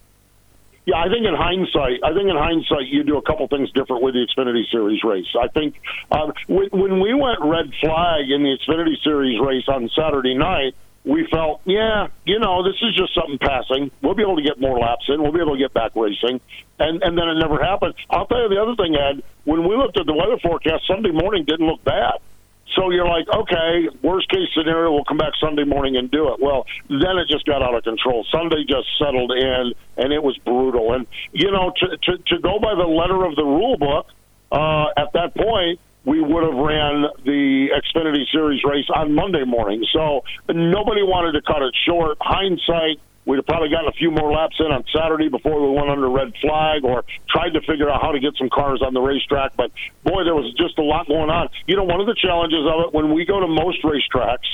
Yeah, 0.84 0.96
I 0.96 1.05
think 1.05 1.25
in 1.25 1.34
hindsight, 1.34 2.02
I 2.02 2.12
think 2.12 2.29
in 2.29 2.37
hindsight, 2.37 2.88
you 2.88 3.05
do 3.05 3.17
a 3.17 3.23
couple 3.23 3.46
things 3.46 3.70
different 3.70 4.02
with 4.02 4.14
the 4.14 4.26
Xfinity 4.26 4.69
Series 4.69 5.05
race. 5.05 5.29
I 5.40 5.46
think 5.46 5.81
uh, 6.11 6.32
when 6.49 6.99
we 6.99 7.14
went 7.14 7.38
red 7.40 7.70
flag 7.81 8.28
in 8.28 8.43
the 8.43 8.58
Xfinity 8.58 9.00
Series 9.05 9.40
race 9.40 9.69
on 9.69 9.88
Saturday 9.94 10.35
night, 10.35 10.75
we 11.04 11.26
felt, 11.31 11.62
yeah, 11.64 12.08
you 12.25 12.38
know, 12.38 12.62
this 12.62 12.76
is 12.81 12.94
just 12.94 13.14
something 13.14 13.38
passing. 13.38 13.90
We'll 14.02 14.14
be 14.14 14.22
able 14.22 14.37
to 14.37 14.43
get 14.43 14.60
more 14.60 14.78
laps 14.78 15.06
in. 15.08 15.20
We'll 15.20 15.32
be 15.32 15.40
able 15.40 15.54
to 15.54 15.58
get 15.58 15.75
back 15.75 15.93
racing. 15.96 16.40
And 16.78 17.02
and 17.02 17.19
then 17.19 17.28
it 17.28 17.38
never 17.38 17.62
happened. 17.62 17.94
I'll 18.08 18.26
tell 18.26 18.43
you 18.43 18.49
the 18.49 18.62
other 18.62 18.76
thing, 18.76 18.94
Ed. 18.94 19.22
When 19.44 19.66
we 19.69 19.76
looked 19.76 19.99
at 19.99 20.06
the 20.06 20.14
weather 20.14 20.38
forecast, 20.38 20.87
Sunday 20.87 21.10
morning 21.10 21.44
didn't 21.44 21.66
look 21.66 21.82
bad. 21.84 22.19
So 22.76 22.90
you're 22.90 23.06
like, 23.06 23.28
okay, 23.28 23.88
worst 24.02 24.31
case 24.31 24.49
scenario, 24.54 24.93
we'll 24.93 25.04
come 25.04 25.19
back 25.19 25.32
Sunday 25.38 25.64
morning 25.64 25.96
and 25.96 26.10
do 26.10 26.32
it. 26.32 26.40
Well, 26.40 26.64
then 26.88 27.19
it 27.19 27.28
just 27.28 27.44
got 27.44 27.62
out 27.62 27.75
of 27.75 27.84
control. 27.84 28.25
Sunday 28.32 28.64
just 28.66 28.88
settled 28.99 29.32
in, 29.32 29.75
and 29.99 30.12
it 30.12 30.22
was 30.22 30.38
brutal. 30.38 30.94
And 30.94 31.06
you 31.32 31.50
know, 31.50 31.72
to 31.76 31.96
to, 31.96 32.19
to 32.19 32.38
go 32.38 32.58
by 32.60 32.75
the 32.75 32.87
letter 32.87 33.25
of 33.25 33.37
the 33.37 33.44
rule 33.44 33.76
book, 33.76 34.06
uh, 34.52 34.87
at 34.96 35.12
that 35.14 35.34
point, 35.34 35.81
we 36.04 36.20
would 36.20 36.43
have 36.43 36.54
ran 36.54 37.02
the 37.25 37.69
Xfinity 37.70 38.25
Series 38.32 38.62
race 38.64 38.87
on 38.94 39.14
Monday 39.14 39.44
morning. 39.44 39.84
So 39.93 40.25
nobody 40.49 41.02
wanted 41.02 41.32
to 41.32 41.43
cut 41.43 41.62
it 41.62 41.75
short. 41.87 42.19
Hindsight, 42.20 42.99
we'd 43.25 43.37
have 43.37 43.46
probably 43.46 43.70
gotten 43.70 43.88
a 43.88 43.93
few 43.93 44.10
more 44.10 44.32
laps 44.32 44.56
in 44.58 44.66
on 44.66 44.84
Saturday 44.94 45.28
before 45.28 45.62
we 45.62 45.76
went 45.76 45.90
under 45.90 46.10
red 46.10 46.32
flag 46.40 46.84
or 46.84 47.04
tried 47.31 47.50
to 47.50 47.60
figure 47.60 47.88
out 47.88 48.02
how 48.02 48.10
to 48.10 48.19
get 48.19 48.34
some 48.37 48.50
cars 48.50 48.82
on 48.84 48.94
the 48.94 49.00
racetrack. 49.00 49.56
But 49.56 49.70
boy, 50.02 50.25
there 50.25 50.34
was 50.34 50.52
just 50.58 50.78
a 50.78 50.82
lot 50.82 51.06
going 51.06 51.31
on. 51.31 51.49
You 51.66 51.76
know, 51.76 51.85
one 51.85 52.00
of 52.00 52.06
the 52.06 52.16
challenges 52.21 52.66
of 52.66 52.87
it 52.87 52.94
when 52.94 53.14
we 53.14 53.25
go 53.25 53.38
to 53.38 53.47
most 53.47 53.82
racetracks, 53.82 54.50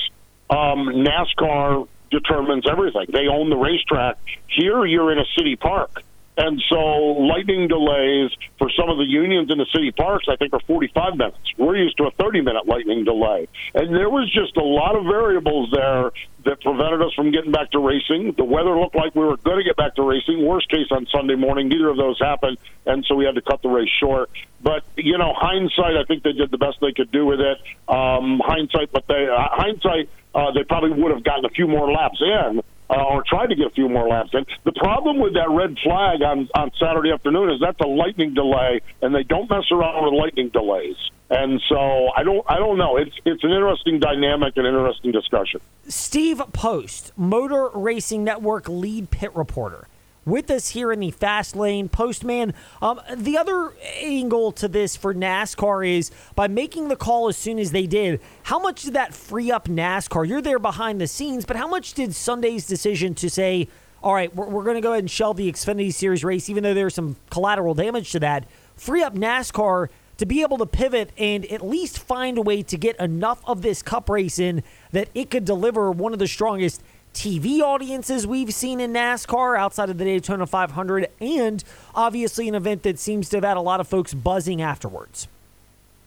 um, 0.49 1.01
NASCAR 1.01 1.87
determines 2.11 2.65
everything. 2.69 3.07
They 3.11 3.27
own 3.27 3.49
the 3.49 3.57
racetrack. 3.57 4.17
Here, 4.47 4.85
you're 4.85 5.11
in 5.11 5.19
a 5.19 5.25
city 5.37 5.55
park. 5.55 6.03
And 6.37 6.61
so 6.69 6.75
lightning 6.77 7.67
delays 7.67 8.31
for 8.57 8.69
some 8.71 8.89
of 8.89 8.97
the 8.97 9.03
unions 9.03 9.51
in 9.51 9.57
the 9.57 9.65
city 9.73 9.91
parks, 9.91 10.25
I 10.29 10.37
think, 10.37 10.53
are 10.53 10.61
45 10.61 11.17
minutes. 11.17 11.37
We're 11.57 11.75
used 11.75 11.97
to 11.97 12.05
a 12.05 12.11
30 12.11 12.41
minute 12.41 12.65
lightning 12.65 13.03
delay. 13.03 13.49
And 13.75 13.93
there 13.93 14.09
was 14.09 14.31
just 14.31 14.55
a 14.55 14.63
lot 14.63 14.95
of 14.95 15.03
variables 15.03 15.69
there 15.71 16.11
that 16.45 16.61
prevented 16.61 17.01
us 17.01 17.13
from 17.13 17.31
getting 17.31 17.51
back 17.51 17.71
to 17.71 17.79
racing. 17.79 18.35
The 18.37 18.45
weather 18.45 18.79
looked 18.79 18.95
like 18.95 19.15
we 19.15 19.25
were 19.25 19.35
going 19.35 19.57
to 19.57 19.63
get 19.65 19.75
back 19.75 19.95
to 19.95 20.03
racing. 20.03 20.45
Worst 20.45 20.69
case 20.69 20.87
on 20.91 21.07
Sunday 21.07 21.35
morning, 21.35 21.67
neither 21.67 21.89
of 21.89 21.97
those 21.97 22.17
happened. 22.19 22.57
And 22.85 23.03
so 23.05 23.15
we 23.15 23.25
had 23.25 23.35
to 23.35 23.41
cut 23.41 23.61
the 23.61 23.69
race 23.69 23.91
short. 23.99 24.29
But, 24.61 24.83
you 24.95 25.17
know, 25.17 25.33
hindsight, 25.35 25.97
I 25.97 26.05
think 26.05 26.23
they 26.23 26.31
did 26.31 26.51
the 26.51 26.57
best 26.57 26.77
they 26.79 26.93
could 26.93 27.11
do 27.11 27.25
with 27.25 27.41
it. 27.41 27.57
Um, 27.89 28.41
hindsight, 28.43 28.93
but 28.93 29.07
they, 29.07 29.27
uh, 29.27 29.47
hindsight, 29.51 30.09
uh, 30.33 30.51
they 30.51 30.63
probably 30.63 30.91
would 30.91 31.11
have 31.11 31.23
gotten 31.23 31.43
a 31.43 31.49
few 31.49 31.67
more 31.67 31.91
laps 31.91 32.21
in 32.21 32.61
uh, 32.89 33.03
or 33.03 33.23
tried 33.27 33.47
to 33.47 33.55
get 33.55 33.67
a 33.67 33.71
few 33.71 33.89
more 33.89 34.07
laps 34.07 34.31
in. 34.33 34.45
The 34.65 34.73
problem 34.73 35.19
with 35.19 35.33
that 35.33 35.49
red 35.49 35.77
flag 35.83 36.21
on, 36.21 36.49
on 36.55 36.71
Saturday 36.79 37.11
afternoon 37.11 37.51
is 37.51 37.59
that's 37.61 37.79
a 37.81 37.87
lightning 37.87 38.33
delay, 38.33 38.81
and 39.01 39.13
they 39.13 39.23
don't 39.23 39.49
mess 39.49 39.65
around 39.71 40.05
with 40.05 40.13
lightning 40.13 40.49
delays. 40.49 40.95
And 41.29 41.61
so 41.69 42.09
I 42.17 42.23
don't 42.23 42.43
I 42.49 42.57
don't 42.57 42.79
know. 42.79 42.97
It's 42.97 43.15
it's 43.23 43.43
an 43.43 43.51
interesting 43.51 43.99
dynamic 43.99 44.57
and 44.57 44.65
interesting 44.65 45.11
discussion. 45.11 45.61
Steve 45.87 46.41
Post, 46.53 47.11
Motor 47.15 47.69
Racing 47.75 48.23
Network 48.23 48.67
lead 48.67 49.11
pit 49.11 49.35
reporter 49.35 49.87
with 50.29 50.49
us 50.51 50.69
here 50.69 50.91
in 50.91 50.99
the 50.99 51.11
fast 51.11 51.55
lane. 51.55 51.89
Postman, 51.89 52.53
um, 52.81 53.01
the 53.15 53.37
other 53.37 53.73
angle 54.01 54.51
to 54.53 54.67
this 54.67 54.95
for 54.95 55.13
NASCAR 55.13 55.87
is 55.97 56.11
by 56.35 56.47
making 56.47 56.87
the 56.87 56.95
call 56.95 57.27
as 57.27 57.37
soon 57.37 57.59
as 57.59 57.71
they 57.71 57.87
did, 57.87 58.21
how 58.43 58.59
much 58.59 58.83
did 58.83 58.93
that 58.93 59.13
free 59.13 59.51
up 59.51 59.67
NASCAR? 59.67 60.27
You're 60.27 60.41
there 60.41 60.59
behind 60.59 61.01
the 61.01 61.07
scenes, 61.07 61.45
but 61.45 61.55
how 61.55 61.67
much 61.67 61.93
did 61.93 62.13
Sunday's 62.15 62.65
decision 62.65 63.15
to 63.15 63.29
say, 63.29 63.67
all 64.01 64.13
right, 64.13 64.33
we're, 64.35 64.47
we're 64.47 64.63
going 64.63 64.75
to 64.75 64.81
go 64.81 64.91
ahead 64.91 65.03
and 65.03 65.11
shelve 65.11 65.37
the 65.37 65.51
Xfinity 65.51 65.93
Series 65.93 66.23
race, 66.23 66.49
even 66.49 66.63
though 66.63 66.73
there's 66.73 66.95
some 66.95 67.15
collateral 67.29 67.73
damage 67.73 68.11
to 68.11 68.19
that, 68.19 68.45
free 68.75 69.03
up 69.03 69.15
NASCAR 69.15 69.89
to 70.19 70.25
be 70.25 70.41
able 70.41 70.57
to 70.57 70.65
pivot 70.65 71.11
and 71.17 71.45
at 71.45 71.65
least 71.65 71.97
find 71.97 72.37
a 72.37 72.41
way 72.41 72.61
to 72.61 72.77
get 72.77 72.99
enough 72.99 73.41
of 73.45 73.61
this 73.61 73.81
cup 73.81 74.09
race 74.09 74.37
in 74.37 74.61
that 74.91 75.07
it 75.15 75.29
could 75.29 75.45
deliver 75.45 75.91
one 75.91 76.11
of 76.11 76.19
the 76.19 76.27
strongest 76.27 76.83
TV 77.13 77.59
audiences 77.59 78.25
we've 78.25 78.53
seen 78.53 78.79
in 78.79 78.93
NASCAR 78.93 79.57
outside 79.57 79.89
of 79.89 79.97
the 79.97 80.05
Daytona 80.05 80.45
500, 80.45 81.07
and 81.19 81.63
obviously 81.95 82.47
an 82.47 82.55
event 82.55 82.83
that 82.83 82.99
seems 82.99 83.29
to 83.29 83.37
have 83.37 83.43
had 83.43 83.57
a 83.57 83.61
lot 83.61 83.79
of 83.79 83.87
folks 83.87 84.13
buzzing 84.13 84.61
afterwards. 84.61 85.27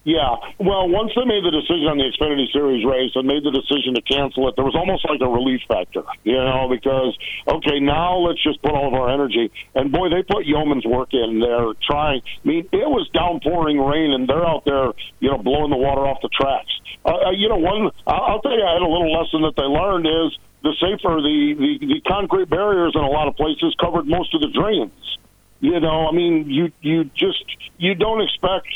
Yeah, 0.04 0.35
well, 0.59 0.88
once 0.88 1.12
they 1.14 1.25
made 1.25 1.44
the 1.44 1.54
decision 1.54 1.87
on 1.87 1.97
the 1.97 2.11
Xfinity 2.11 2.50
Series 2.50 2.85
race 2.85 3.12
and 3.14 3.23
made 3.23 3.44
the 3.44 3.54
decision 3.54 3.94
to 3.94 4.02
cancel 4.02 4.49
it, 4.49 4.56
there 4.56 4.64
was 4.64 4.75
almost 4.75 5.06
like 5.09 5.21
a 5.23 5.30
relief 5.30 5.62
factor, 5.68 6.02
you 6.25 6.35
know, 6.35 6.66
because 6.66 7.16
okay, 7.47 7.78
now 7.78 8.18
let's 8.18 8.42
just 8.42 8.61
put 8.62 8.73
all 8.73 8.88
of 8.88 8.94
our 8.94 9.14
energy. 9.14 9.52
And 9.76 9.92
boy, 9.92 10.11
they 10.11 10.25
put 10.25 10.44
yeoman's 10.44 10.85
work 10.85 11.14
in 11.14 11.38
there 11.38 11.71
trying. 11.87 12.21
I 12.26 12.49
mean, 12.49 12.68
it 12.73 12.90
was 12.90 13.09
downpouring 13.14 13.78
rain, 13.78 14.11
and 14.12 14.28
they're 14.28 14.44
out 14.44 14.64
there, 14.64 14.90
you 15.21 15.30
know, 15.30 15.38
blowing 15.38 15.71
the 15.71 15.78
water 15.78 16.02
off 16.02 16.18
the 16.21 16.30
tracks. 16.35 16.73
Uh, 17.06 17.30
uh 17.30 17.30
you 17.30 17.49
know, 17.49 17.62
one 17.62 17.92
I'll 18.04 18.42
tell 18.42 18.59
you, 18.59 18.64
I 18.64 18.75
had 18.75 18.82
a 18.82 18.90
little 18.90 19.12
lesson 19.12 19.42
that 19.42 19.54
they 19.54 19.71
learned 19.71 20.11
is 20.11 20.35
the 20.62 20.75
SAFER 20.78 21.21
the, 21.21 21.54
the 21.59 21.87
the 21.87 22.00
concrete 22.07 22.49
barriers 22.49 22.92
in 22.95 23.02
a 23.02 23.09
lot 23.09 23.28
of 23.28 23.37
places 23.37 23.75
covered 23.81 24.07
most 24.07 24.35
of 24.35 24.40
the 24.40 24.49
drains. 24.49 25.19
You 25.61 25.78
know, 25.78 26.09
I 26.09 26.12
mean, 26.12 26.50
you 26.50 26.73
you 26.81 27.04
just 27.14 27.45
you 27.78 27.95
don't 27.95 28.21
expect 28.21 28.69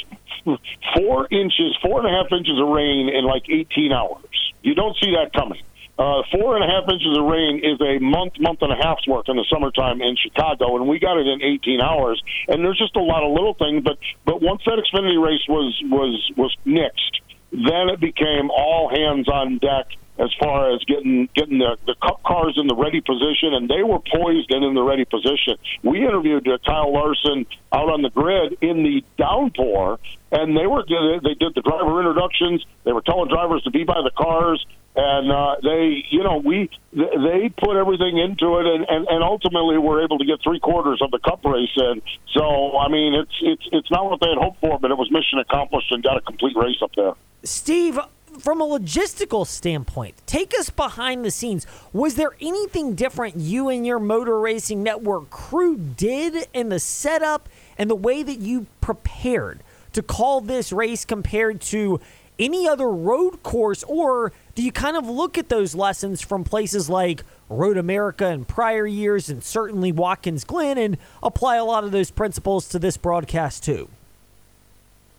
four 0.94 1.26
inches, 1.30 1.76
four 1.82 2.04
and 2.04 2.08
a 2.08 2.10
half 2.10 2.32
inches 2.32 2.58
of 2.58 2.68
rain 2.68 3.08
in 3.08 3.24
like 3.24 3.48
18 3.48 3.92
hours. 3.92 4.52
You 4.62 4.74
don't 4.74 4.96
see 5.02 5.12
that 5.12 5.32
coming. 5.32 5.62
Uh, 5.98 6.22
four 6.30 6.56
and 6.56 6.62
a 6.62 6.66
half 6.66 6.84
inches 6.92 7.16
of 7.16 7.24
rain 7.24 7.58
is 7.64 7.80
a 7.80 7.98
month, 7.98 8.38
month 8.38 8.60
and 8.60 8.70
a 8.70 8.76
half's 8.76 9.06
work 9.08 9.28
in 9.28 9.36
the 9.36 9.46
summertime 9.50 10.02
in 10.02 10.14
Chicago, 10.16 10.76
and 10.76 10.86
we 10.86 10.98
got 10.98 11.16
it 11.16 11.26
in 11.26 11.42
18 11.42 11.80
hours. 11.80 12.22
And 12.48 12.62
there's 12.62 12.78
just 12.78 12.94
a 12.96 13.02
lot 13.02 13.24
of 13.24 13.32
little 13.32 13.54
things, 13.54 13.82
but 13.82 13.98
but 14.24 14.42
once 14.42 14.62
that 14.66 14.78
Xfinity 14.78 15.22
race 15.22 15.46
was 15.48 15.80
was 15.84 16.30
was 16.36 16.54
nixed, 16.66 17.20
then 17.50 17.88
it 17.88 17.98
became 17.98 18.50
all 18.50 18.90
hands 18.90 19.28
on 19.28 19.58
deck 19.58 19.86
as 20.18 20.32
far 20.40 20.72
as 20.72 20.82
getting 20.84 21.28
getting 21.34 21.58
the, 21.58 21.76
the 21.86 21.94
cup 22.02 22.22
cars 22.22 22.56
in 22.56 22.66
the 22.66 22.74
ready 22.74 23.00
position, 23.00 23.54
and 23.54 23.68
they 23.68 23.82
were 23.82 23.98
poised 23.98 24.50
and 24.50 24.64
in 24.64 24.74
the 24.74 24.82
ready 24.82 25.04
position. 25.04 25.56
We 25.82 26.04
interviewed 26.04 26.48
uh, 26.48 26.58
Kyle 26.64 26.92
Larson 26.92 27.46
out 27.72 27.90
on 27.90 28.02
the 28.02 28.10
grid 28.10 28.56
in 28.62 28.82
the 28.82 29.04
downpour, 29.18 29.98
and 30.32 30.56
they 30.56 30.66
were 30.66 30.84
they 30.86 31.34
did 31.34 31.54
the 31.54 31.62
driver 31.62 32.00
introductions. 32.00 32.64
They 32.84 32.92
were 32.92 33.02
telling 33.02 33.28
drivers 33.28 33.62
to 33.64 33.70
be 33.70 33.84
by 33.84 34.00
the 34.02 34.10
cars, 34.10 34.64
and 34.96 35.30
uh, 35.30 35.56
they 35.62 36.04
you 36.10 36.22
know 36.22 36.38
we 36.38 36.70
they 36.92 37.50
put 37.56 37.76
everything 37.76 38.16
into 38.16 38.58
it, 38.58 38.66
and, 38.66 38.86
and 38.88 39.06
and 39.08 39.22
ultimately 39.22 39.76
were 39.76 40.02
able 40.02 40.18
to 40.18 40.24
get 40.24 40.40
three 40.42 40.60
quarters 40.60 41.00
of 41.02 41.10
the 41.10 41.18
cup 41.18 41.44
race 41.44 41.76
in. 41.76 42.00
So 42.32 42.78
I 42.78 42.88
mean, 42.88 43.14
it's 43.14 43.36
it's 43.42 43.68
it's 43.72 43.90
not 43.90 44.08
what 44.10 44.20
they 44.20 44.28
had 44.28 44.38
hoped 44.38 44.60
for, 44.60 44.78
but 44.78 44.90
it 44.90 44.96
was 44.96 45.10
mission 45.10 45.38
accomplished 45.38 45.92
and 45.92 46.02
got 46.02 46.16
a 46.16 46.22
complete 46.22 46.56
race 46.56 46.80
up 46.82 46.92
there. 46.96 47.12
Steve, 47.44 48.00
from 48.40 48.60
a 48.60 48.66
logistical 48.66 49.46
standpoint, 49.46 50.14
take 50.26 50.52
us 50.58 50.70
behind 50.70 51.24
the 51.24 51.30
scenes. 51.30 51.66
Was 51.92 52.14
there 52.14 52.32
anything 52.40 52.94
different 52.94 53.36
you 53.36 53.68
and 53.68 53.86
your 53.86 53.98
Motor 53.98 54.38
Racing 54.38 54.82
Network 54.82 55.30
crew 55.30 55.76
did 55.76 56.48
in 56.52 56.68
the 56.68 56.78
setup 56.78 57.48
and 57.78 57.90
the 57.90 57.96
way 57.96 58.22
that 58.22 58.38
you 58.38 58.66
prepared 58.80 59.60
to 59.92 60.02
call 60.02 60.40
this 60.40 60.72
race 60.72 61.04
compared 61.04 61.60
to 61.62 62.00
any 62.38 62.68
other 62.68 62.88
road 62.88 63.42
course? 63.42 63.82
Or 63.84 64.32
do 64.54 64.62
you 64.62 64.72
kind 64.72 64.96
of 64.96 65.08
look 65.08 65.38
at 65.38 65.48
those 65.48 65.74
lessons 65.74 66.20
from 66.20 66.44
places 66.44 66.88
like 66.88 67.22
Road 67.48 67.76
America 67.76 68.28
in 68.28 68.44
prior 68.44 68.86
years 68.86 69.28
and 69.28 69.42
certainly 69.42 69.92
Watkins 69.92 70.44
Glen 70.44 70.78
and 70.78 70.98
apply 71.22 71.56
a 71.56 71.64
lot 71.64 71.84
of 71.84 71.92
those 71.92 72.10
principles 72.10 72.68
to 72.70 72.78
this 72.78 72.96
broadcast 72.96 73.64
too? 73.64 73.88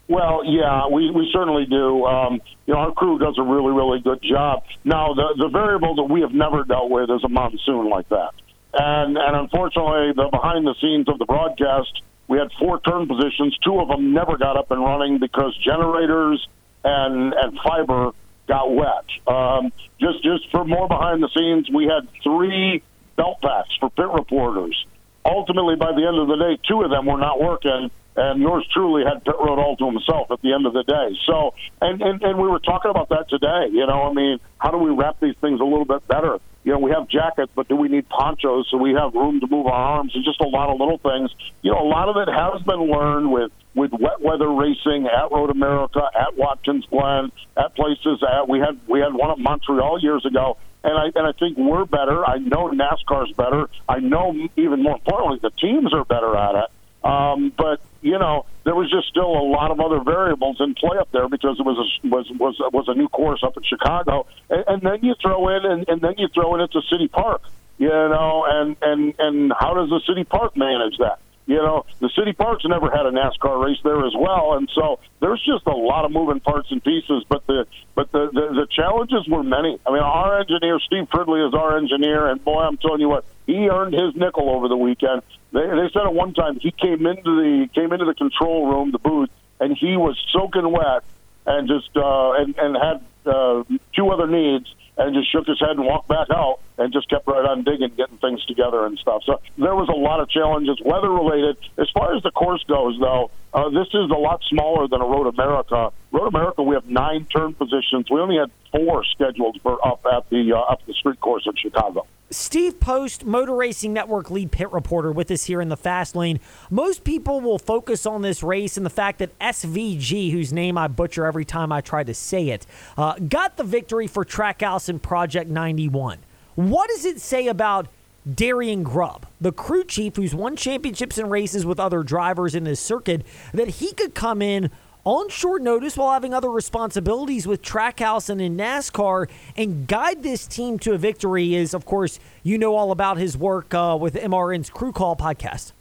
Well, 0.08 0.44
yeah, 0.46 0.88
we, 0.88 1.12
we 1.12 1.30
certainly 1.34 1.66
do. 1.66 2.06
Um, 2.06 2.42
you 2.66 2.74
know, 2.74 2.80
our 2.80 2.92
crew 2.94 3.20
does 3.20 3.36
a 3.38 3.44
really, 3.44 3.72
really 3.72 4.00
good 4.00 4.22
job. 4.22 4.64
Now, 4.86 5.14
the, 5.14 5.36
the 5.38 5.50
variable 5.50 5.96
that 5.96 6.04
we 6.04 6.22
have 6.22 6.32
never 6.32 6.64
dealt 6.64 6.90
with 6.90 7.10
is 7.10 7.24
a 7.26 7.30
monsoon 7.30 7.90
like 7.90 8.08
that. 8.10 8.32
And, 8.74 9.18
and 9.18 9.36
unfortunately, 9.36 10.14
the 10.16 10.30
behind 10.32 10.66
the 10.66 10.76
scenes 10.80 11.10
of 11.10 11.20
the 11.20 11.26
broadcast, 11.26 12.02
we 12.28 12.38
had 12.38 12.50
four 12.60 12.80
turn 12.82 13.08
positions. 13.08 13.58
Two 13.64 13.80
of 13.80 13.90
them 13.90 14.14
never 14.14 14.38
got 14.38 14.56
up 14.56 14.72
and 14.72 14.82
running 14.82 15.20
because 15.20 15.58
generators 15.58 16.46
and, 16.86 17.34
and 17.34 17.60
fiber 17.62 18.12
got 18.48 18.74
wet. 18.74 19.06
Um, 19.28 19.74
just, 20.00 20.24
just 20.24 20.50
for 20.52 20.64
more 20.64 20.88
behind 20.88 21.22
the 21.22 21.30
scenes, 21.36 21.70
we 21.70 21.86
had 21.86 22.08
three 22.24 22.82
belt 23.18 23.42
packs 23.42 23.76
for 23.80 23.90
pit 23.90 24.08
reporters. 24.08 24.86
Ultimately, 25.26 25.76
by 25.76 25.92
the 25.92 26.08
end 26.08 26.18
of 26.18 26.30
the 26.30 26.38
day, 26.38 26.62
two 26.66 26.82
of 26.82 26.90
them 26.90 27.06
were 27.08 27.18
not 27.18 27.42
working 27.42 27.92
and 28.18 28.42
yours 28.42 28.68
truly 28.74 29.04
had 29.06 29.24
pit 29.24 29.36
road 29.40 29.60
all 29.60 29.78
to 29.78 29.86
himself 29.86 30.32
at 30.32 30.42
the 30.42 30.54
end 30.54 30.66
of 30.66 30.74
the 30.74 30.84
day. 30.84 31.18
So, 31.26 31.54
and, 31.82 32.02
and 32.02 32.22
and 32.22 32.40
we 32.40 32.48
were 32.48 32.60
talking 32.60 32.92
about 32.92 33.10
that 33.10 33.30
today. 33.30 33.70
You 33.72 33.86
know, 33.86 34.10
I 34.10 34.14
mean, 34.14 34.40
how 34.58 34.72
do 34.72 34.78
we 34.78 34.90
wrap 34.90 35.20
these 35.20 35.36
things 35.40 35.60
a 35.62 35.64
little 35.64 35.86
bit 35.86 36.08
better? 36.08 36.40
You 36.64 36.74
know, 36.74 36.80
we 36.80 36.92
have 36.92 37.08
jackets, 37.08 37.52
but 37.56 37.70
do 37.70 37.76
we 37.78 37.88
need 37.88 38.10
ponchos 38.10 38.68
so 38.70 38.78
we 38.78 38.94
have 38.94 39.14
room 39.14 39.40
to 39.40 39.48
move 39.48 39.68
our 39.68 39.74
arms? 39.74 40.14
And 40.16 40.26
just 40.26 40.42
a 40.42 40.48
lot 40.48 40.70
of 40.70 40.80
little 40.80 40.98
things. 40.98 41.32
You 41.62 41.72
know, 41.72 41.80
a 41.80 41.88
lot 41.88 42.10
of 42.10 42.18
it 42.18 42.28
has 42.28 42.62
been 42.64 42.92
learned 42.92 43.32
with 43.32 43.52
with 43.76 43.92
wet 43.92 44.20
weather 44.20 44.50
racing 44.50 45.08
at 45.08 45.32
Road 45.32 45.52
America, 45.52 46.02
at 46.14 46.36
Watkins 46.36 46.86
Glen, 46.90 47.32
at 47.56 47.76
places. 47.76 48.24
At, 48.28 48.50
we 48.50 48.60
had 48.60 48.80
we 48.88 49.00
had 49.00 49.14
one 49.14 49.32
at 49.32 49.40
Montreal 49.40 50.02
years 50.02 50.26
ago 50.26 50.58
and 50.84 50.98
I 50.98 51.06
and 51.20 51.28
I 51.28 51.32
think 51.38 51.58
we're 51.58 51.86
better. 51.86 52.26
I 52.26 52.38
know 52.38 52.70
NASCAR's 52.70 53.32
better. 53.34 53.70
I 53.90 54.00
know 54.00 54.34
even 54.56 54.84
more 54.84 54.96
importantly 54.96 55.40
the 55.42 55.52
teams 55.52 55.94
are 55.94 56.06
better 56.06 56.36
at 56.36 56.56
it. 56.56 56.70
Um, 57.04 57.54
but 57.58 57.82
you 58.02 58.18
know, 58.20 58.46
there 58.64 58.76
was 58.76 58.90
just 58.90 59.08
still 59.08 59.32
a 59.32 59.46
lot 59.48 59.72
of 59.72 59.80
other 59.80 60.02
variables 60.04 60.58
in 60.60 60.76
play 60.76 60.98
up 60.98 61.12
there 61.12 61.28
because 61.30 61.60
it 61.60 61.64
was 61.64 61.78
a, 61.78 62.08
was 62.08 62.30
was 62.40 62.56
was 62.74 62.86
a 62.88 62.94
new 62.94 63.08
course 63.08 63.42
up 63.44 63.58
in 63.58 63.64
Chicago, 63.64 64.28
and, 64.50 64.64
and 64.68 64.82
then 64.82 65.00
you 65.04 65.16
throw 65.22 65.50
in 65.50 65.66
and, 65.66 65.86
and 65.88 66.02
then 66.02 66.16
you 66.18 66.28
throw 66.34 66.56
in 66.56 66.62
a 66.62 66.68
city 66.92 67.08
park, 67.08 67.42
you 67.78 67.90
know, 67.90 68.46
and 68.48 68.76
and 68.82 69.14
and 69.20 69.54
how 69.58 69.74
does 69.74 69.90
the 69.90 70.02
city 70.08 70.24
park 70.24 70.56
manage 70.56 70.98
that? 71.00 71.20
You 71.48 71.56
know, 71.56 71.86
the 72.02 72.10
city 72.10 72.34
parks 72.34 72.66
never 72.68 72.92
had 72.92 73.06
a 73.06 73.12
NASCAR 73.12 73.64
race 73.64 73.78
there 73.82 74.06
as 74.06 74.12
well, 74.20 74.58
and 74.58 74.70
so 74.76 75.00
there's 75.22 75.42
just 75.46 75.66
a 75.66 75.72
lot 75.72 76.04
of 76.04 76.12
moving 76.12 76.42
parts 76.42 76.70
and 76.72 76.84
pieces. 76.84 77.24
But 77.30 77.48
the 77.48 77.66
but 77.96 78.12
the 78.12 78.28
the, 78.34 78.54
the 78.54 78.68
challenges 78.70 79.26
were 79.30 79.44
many. 79.44 79.80
I 79.88 79.92
mean, 79.92 80.04
our 80.04 80.42
engineer 80.42 80.78
Steve 80.86 81.08
Fridley 81.10 81.48
is 81.48 81.54
our 81.54 81.78
engineer, 81.78 82.28
and 82.28 82.44
boy, 82.44 82.60
I'm 82.60 82.76
telling 82.76 83.00
you 83.00 83.08
what, 83.08 83.24
he 83.46 83.70
earned 83.70 83.94
his 83.94 84.14
nickel 84.14 84.50
over 84.50 84.68
the 84.68 84.76
weekend. 84.76 85.22
They, 85.52 85.62
they 85.62 85.90
said 85.94 86.04
at 86.04 86.14
one 86.14 86.34
time 86.34 86.60
he 86.60 86.72
came 86.72 87.06
into 87.06 87.24
the 87.24 87.70
came 87.74 87.92
into 87.94 88.06
the 88.06 88.14
control 88.14 88.68
room, 88.68 88.92
the 88.92 89.00
booth, 89.00 89.30
and 89.60 89.76
he 89.78 89.98
was 89.98 90.18
soaking 90.32 90.72
wet 90.72 91.04
and 91.46 91.68
just 91.68 91.96
uh, 91.96 92.34
and 92.34 92.58
and 92.58 92.76
had 92.76 93.04
uh, 93.26 93.64
two 93.96 94.10
other 94.10 94.28
needs 94.28 94.74
and 94.98 95.14
just 95.14 95.32
shook 95.32 95.46
his 95.46 95.60
head 95.60 95.72
and 95.72 95.86
walked 95.86 96.08
back 96.08 96.28
out 96.32 96.60
and 96.78 96.92
just 96.92 97.10
kept 97.10 97.28
right 97.28 97.46
on 97.46 97.64
digging, 97.64 97.90
getting 97.96 98.18
things 98.18 98.44
together 98.46 98.86
and 98.86 98.98
stuff. 98.98 99.22
So 99.26 99.40
there 99.58 99.76
was 99.76 99.90
a 99.90 99.96
lot 99.98 100.20
of 100.20 100.30
challenges, 100.30 100.78
weather 100.84 101.10
related. 101.10 101.58
As 101.78 101.88
far 101.92 102.16
as 102.16 102.24
the 102.24 102.32
course 102.32 102.64
goes, 102.68 102.98
though, 103.00 103.30
uh, 103.54 103.70
this 103.70 103.88
is 103.94 104.10
a 104.10 104.18
lot 104.18 104.42
smaller 104.50 104.88
than 104.88 105.02
a 105.02 105.06
Road 105.06 105.28
America. 105.28 105.92
Road 106.12 106.28
America, 106.28 106.64
we 106.64 106.76
have 106.76 106.88
nine 106.88 107.26
turn 107.26 107.54
positions. 107.54 108.10
We 108.10 108.20
only 108.20 108.38
had 108.38 108.52
four 108.72 109.06
scheduled 109.06 109.62
for 109.62 109.86
up 109.86 110.06
at 110.06 110.30
the 110.30 110.54
uh, 110.54 110.74
up 110.74 110.86
the 110.86 110.94
street 110.94 111.20
course 111.20 111.44
in 111.46 111.56
Chicago. 111.56 112.08
Steve 112.30 112.80
Post, 112.80 113.26
Motor 113.26 113.56
Racing 113.56 113.94
Network 113.94 114.30
lead 114.30 114.52
pit 114.52 114.72
reporter, 114.74 115.12
with 115.12 115.32
us 115.32 115.46
here 115.46 115.62
in 115.62 115.70
the 115.70 115.78
fast 115.78 116.16
lane. 116.16 116.40
Most 116.70 117.06
people 117.06 117.40
will 117.40 117.58
focus 117.58 118.06
on 118.06 118.22
this 118.22 118.44
race 118.44 118.76
and 118.76 118.86
the 118.86 118.90
fact 118.90 119.20
that 119.20 119.38
SVG, 119.40 120.32
whose 120.32 120.52
name 120.52 120.78
I 120.78 120.88
butcher 120.88 121.26
every 121.26 121.46
time 121.46 121.72
I 121.72 121.80
try 121.80 122.04
to 122.04 122.14
say 122.14 122.50
it, 122.50 122.66
uh, 122.98 123.14
got 123.20 123.56
the 123.56 123.64
victory 123.64 124.08
for 124.08 124.26
Trackhouse 124.26 124.90
in 124.90 125.00
Project 125.00 125.50
91. 125.50 126.20
What 126.56 126.90
does 126.90 127.06
it 127.06 127.22
say 127.22 127.48
about 127.48 127.88
Darian 128.30 128.84
Grubb, 128.84 129.26
the 129.40 129.54
crew 129.54 129.86
chief 129.86 130.18
who's 130.18 130.36
won 130.36 130.58
championships 130.58 131.18
and 131.18 131.32
races 131.32 131.66
with 131.66 131.80
other 131.80 132.04
drivers 132.04 132.56
in 132.56 132.66
this 132.66 132.82
circuit, 132.82 133.26
that 133.54 133.68
he 133.70 133.94
could 133.94 134.14
come 134.14 134.42
in 134.42 134.70
on 135.08 135.30
short 135.30 135.62
notice 135.62 135.96
while 135.96 136.12
having 136.12 136.34
other 136.34 136.52
responsibilities 136.52 137.48
with 137.48 137.62
Trackhouse 137.62 138.30
and 138.30 138.42
in 138.42 138.58
NASCAR 138.58 139.30
and 139.56 139.88
guide 139.88 140.22
this 140.22 140.46
team 140.46 140.78
to 140.80 140.92
a 140.92 140.98
victory 140.98 141.56
is, 141.56 141.74
of 141.74 141.86
course, 141.86 142.20
you 142.44 142.58
know 142.58 142.76
all 142.76 142.92
about 142.92 143.18
his 143.18 143.38
work 143.38 143.74
uh, 143.74 143.98
with 143.98 144.16
MRN's 144.16 144.70
Crew 144.70 144.92
Call 144.92 145.16
podcast. 145.16 145.72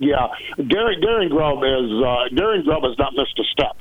Yeah, 0.00 0.26
Darian, 0.56 1.00
Darian 1.00 1.30
Grubb 1.30 1.58
is 1.58 1.92
uh, 2.04 2.34
Darian 2.34 2.64
Grubb 2.64 2.82
has 2.82 2.98
not 2.98 3.12
missed 3.14 3.38
a 3.38 3.44
step 3.52 3.76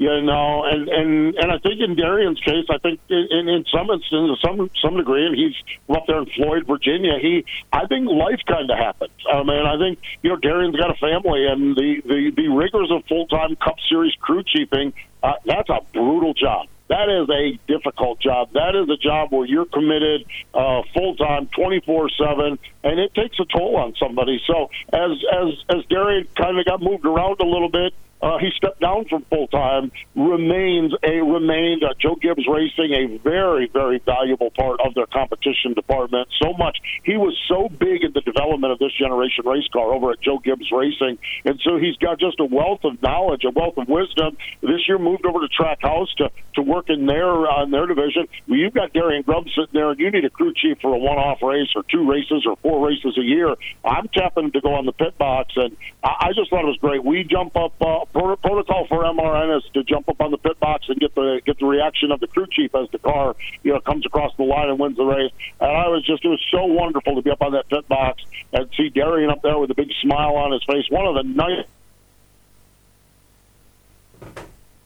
you 0.00 0.22
know, 0.22 0.64
and 0.64 0.88
and 0.88 1.34
and 1.34 1.52
I 1.52 1.58
think 1.58 1.78
in 1.78 1.94
Darian's 1.94 2.40
case, 2.40 2.64
I 2.70 2.78
think 2.78 3.00
in, 3.10 3.48
in 3.50 3.66
some 3.70 3.90
instances, 3.90 4.38
some 4.42 4.70
some 4.80 4.96
degree, 4.96 5.26
and 5.26 5.36
he's 5.36 5.54
up 5.94 6.06
there 6.06 6.20
in 6.20 6.24
Floyd, 6.24 6.66
Virginia. 6.66 7.18
He, 7.20 7.44
I 7.70 7.84
think 7.84 8.08
life 8.08 8.40
kind 8.48 8.70
of 8.70 8.78
happened. 8.78 9.12
I 9.30 9.42
mean, 9.42 9.66
I 9.66 9.76
think 9.76 9.98
you 10.22 10.30
know, 10.30 10.36
Darian's 10.36 10.74
got 10.74 10.88
a 10.88 10.94
family, 10.94 11.46
and 11.46 11.76
the 11.76 12.00
the 12.06 12.32
the 12.34 12.48
rigors 12.48 12.90
of 12.90 13.04
full 13.10 13.26
time 13.26 13.56
Cup 13.56 13.76
Series 13.90 14.14
crew 14.14 14.42
chiefing. 14.42 14.94
Uh, 15.22 15.34
that's 15.44 15.68
a 15.68 15.80
brutal 15.92 16.32
job. 16.32 16.66
That 16.88 17.10
is 17.10 17.28
a 17.28 17.58
difficult 17.70 18.20
job. 18.20 18.54
That 18.54 18.74
is 18.74 18.88
a 18.88 18.96
job 18.96 19.32
where 19.32 19.44
you're 19.44 19.66
committed 19.66 20.24
uh, 20.54 20.80
full 20.94 21.14
time, 21.16 21.48
twenty 21.48 21.80
four 21.80 22.08
seven, 22.08 22.58
and 22.82 22.98
it 22.98 23.12
takes 23.12 23.38
a 23.38 23.44
toll 23.44 23.76
on 23.76 23.94
somebody. 24.00 24.40
So 24.46 24.70
as 24.94 25.10
as 25.30 25.76
as 25.76 25.84
Darian 25.90 26.26
kind 26.36 26.58
of 26.58 26.64
got 26.64 26.80
moved 26.80 27.04
around 27.04 27.38
a 27.40 27.44
little 27.44 27.68
bit 27.68 27.92
uh, 28.22 28.38
he 28.38 28.50
stepped 28.56 28.80
down 28.80 29.06
from 29.08 29.24
full 29.30 29.46
time, 29.48 29.90
remains 30.14 30.92
a 31.02 31.22
remained 31.22 31.82
uh, 31.82 31.94
Joe 31.98 32.16
Gibbs 32.20 32.46
Racing 32.46 32.92
a 32.92 33.18
very 33.18 33.68
very 33.72 33.98
valuable 34.04 34.50
part 34.50 34.80
of 34.84 34.94
their 34.94 35.06
competition 35.06 35.72
department. 35.74 36.28
So 36.42 36.52
much 36.52 36.78
he 37.04 37.16
was 37.16 37.36
so 37.48 37.68
big 37.68 38.04
in 38.04 38.12
the 38.12 38.20
development 38.20 38.72
of 38.72 38.78
this 38.78 38.92
generation 38.98 39.46
race 39.46 39.66
car 39.72 39.92
over 39.94 40.12
at 40.12 40.20
Joe 40.20 40.38
Gibbs 40.38 40.70
Racing, 40.70 41.18
and 41.44 41.60
so 41.64 41.78
he's 41.78 41.96
got 41.96 42.18
just 42.18 42.40
a 42.40 42.44
wealth 42.44 42.84
of 42.84 43.00
knowledge, 43.02 43.44
a 43.44 43.50
wealth 43.50 43.78
of 43.78 43.88
wisdom. 43.88 44.36
This 44.60 44.86
year 44.86 44.98
moved 44.98 45.24
over 45.24 45.40
to 45.40 45.48
Trackhouse 45.48 46.12
to 46.18 46.30
to 46.56 46.62
work 46.62 46.90
in 46.90 47.06
their 47.06 47.48
uh, 47.48 47.64
in 47.64 47.70
their 47.70 47.86
division. 47.86 48.28
Well, 48.48 48.58
you've 48.58 48.74
got 48.74 48.92
Darian 48.92 49.22
Grubb 49.22 49.44
sitting 49.48 49.72
there, 49.72 49.90
and 49.90 49.98
you 49.98 50.10
need 50.10 50.24
a 50.24 50.30
crew 50.30 50.52
chief 50.54 50.78
for 50.82 50.94
a 50.94 50.98
one 50.98 51.18
off 51.18 51.42
race 51.42 51.68
or 51.74 51.84
two 51.90 52.08
races 52.08 52.44
or 52.46 52.56
four 52.56 52.86
races 52.86 53.16
a 53.18 53.22
year. 53.22 53.54
I'm 53.84 54.08
tapping 54.08 54.52
to 54.52 54.60
go 54.60 54.74
on 54.74 54.84
the 54.84 54.92
pit 54.92 55.16
box, 55.16 55.52
and 55.56 55.76
I, 56.04 56.28
I 56.28 56.32
just 56.34 56.50
thought 56.50 56.62
it 56.62 56.66
was 56.66 56.78
great. 56.80 57.04
We 57.04 57.24
jump 57.24 57.56
up. 57.56 57.72
Uh, 57.80 58.04
protocol 58.12 58.86
for 58.88 59.04
MRN 59.04 59.58
is 59.58 59.64
to 59.74 59.84
jump 59.84 60.08
up 60.08 60.20
on 60.20 60.30
the 60.30 60.38
pit 60.38 60.58
box 60.60 60.88
and 60.88 60.98
get 60.98 61.14
the 61.14 61.40
get 61.44 61.58
the 61.58 61.66
reaction 61.66 62.12
of 62.12 62.20
the 62.20 62.26
crew 62.26 62.46
chief 62.50 62.74
as 62.74 62.88
the 62.90 62.98
car 62.98 63.36
you 63.62 63.72
know 63.72 63.80
comes 63.80 64.04
across 64.06 64.34
the 64.36 64.44
line 64.44 64.68
and 64.68 64.78
wins 64.78 64.96
the 64.96 65.04
race. 65.04 65.32
And 65.60 65.70
I 65.70 65.88
was 65.88 66.04
just 66.04 66.24
it 66.24 66.28
was 66.28 66.44
so 66.50 66.64
wonderful 66.64 67.14
to 67.16 67.22
be 67.22 67.30
up 67.30 67.42
on 67.42 67.52
that 67.52 67.68
pit 67.68 67.86
box 67.88 68.22
and 68.52 68.68
see 68.76 68.88
Darian 68.88 69.30
up 69.30 69.42
there 69.42 69.58
with 69.58 69.70
a 69.70 69.74
big 69.74 69.90
smile 70.02 70.36
on 70.36 70.52
his 70.52 70.64
face. 70.64 70.84
One 70.90 71.06
of 71.06 71.14
the 71.14 71.22
nice. 71.22 71.66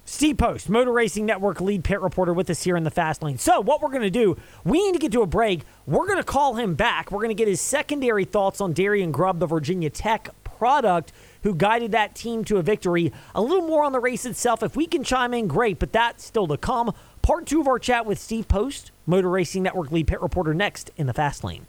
Steve 0.06 0.38
Post, 0.38 0.68
Motor 0.68 0.92
Racing 0.92 1.26
Network 1.26 1.60
lead 1.60 1.82
pit 1.82 2.00
reporter 2.00 2.32
with 2.32 2.48
us 2.48 2.62
here 2.62 2.76
in 2.76 2.84
the 2.84 2.90
fast 2.90 3.20
lane. 3.20 3.36
So, 3.36 3.60
what 3.60 3.82
we're 3.82 3.88
going 3.88 4.02
to 4.02 4.10
do, 4.10 4.36
we 4.62 4.80
need 4.84 4.92
to 4.92 5.00
get 5.00 5.10
to 5.12 5.22
a 5.22 5.26
break. 5.26 5.62
We're 5.86 6.06
going 6.06 6.18
to 6.18 6.24
call 6.24 6.54
him 6.54 6.76
back. 6.76 7.10
We're 7.10 7.18
going 7.18 7.30
to 7.30 7.34
get 7.34 7.48
his 7.48 7.60
secondary 7.60 8.24
thoughts 8.24 8.60
on 8.60 8.72
Darian 8.74 9.10
Grubb, 9.10 9.40
the 9.40 9.46
Virginia 9.46 9.90
Tech 9.90 10.28
product 10.44 11.12
who 11.44 11.54
guided 11.54 11.92
that 11.92 12.14
team 12.14 12.42
to 12.44 12.56
a 12.56 12.62
victory. 12.62 13.12
A 13.34 13.40
little 13.40 13.66
more 13.66 13.84
on 13.84 13.92
the 13.92 14.00
race 14.00 14.26
itself. 14.26 14.62
If 14.62 14.74
we 14.74 14.86
can 14.86 15.04
chime 15.04 15.32
in, 15.32 15.46
great, 15.46 15.78
but 15.78 15.92
that's 15.92 16.24
still 16.24 16.48
to 16.48 16.56
come. 16.56 16.92
Part 17.22 17.46
two 17.46 17.60
of 17.60 17.68
our 17.68 17.78
chat 17.78 18.04
with 18.04 18.18
Steve 18.18 18.48
Post, 18.48 18.90
Motor 19.06 19.30
Racing 19.30 19.62
Network 19.62 19.92
lead 19.92 20.08
pit 20.08 20.20
reporter, 20.20 20.52
next 20.52 20.90
in 20.96 21.06
the 21.06 21.14
fast 21.14 21.44
lane. 21.44 21.66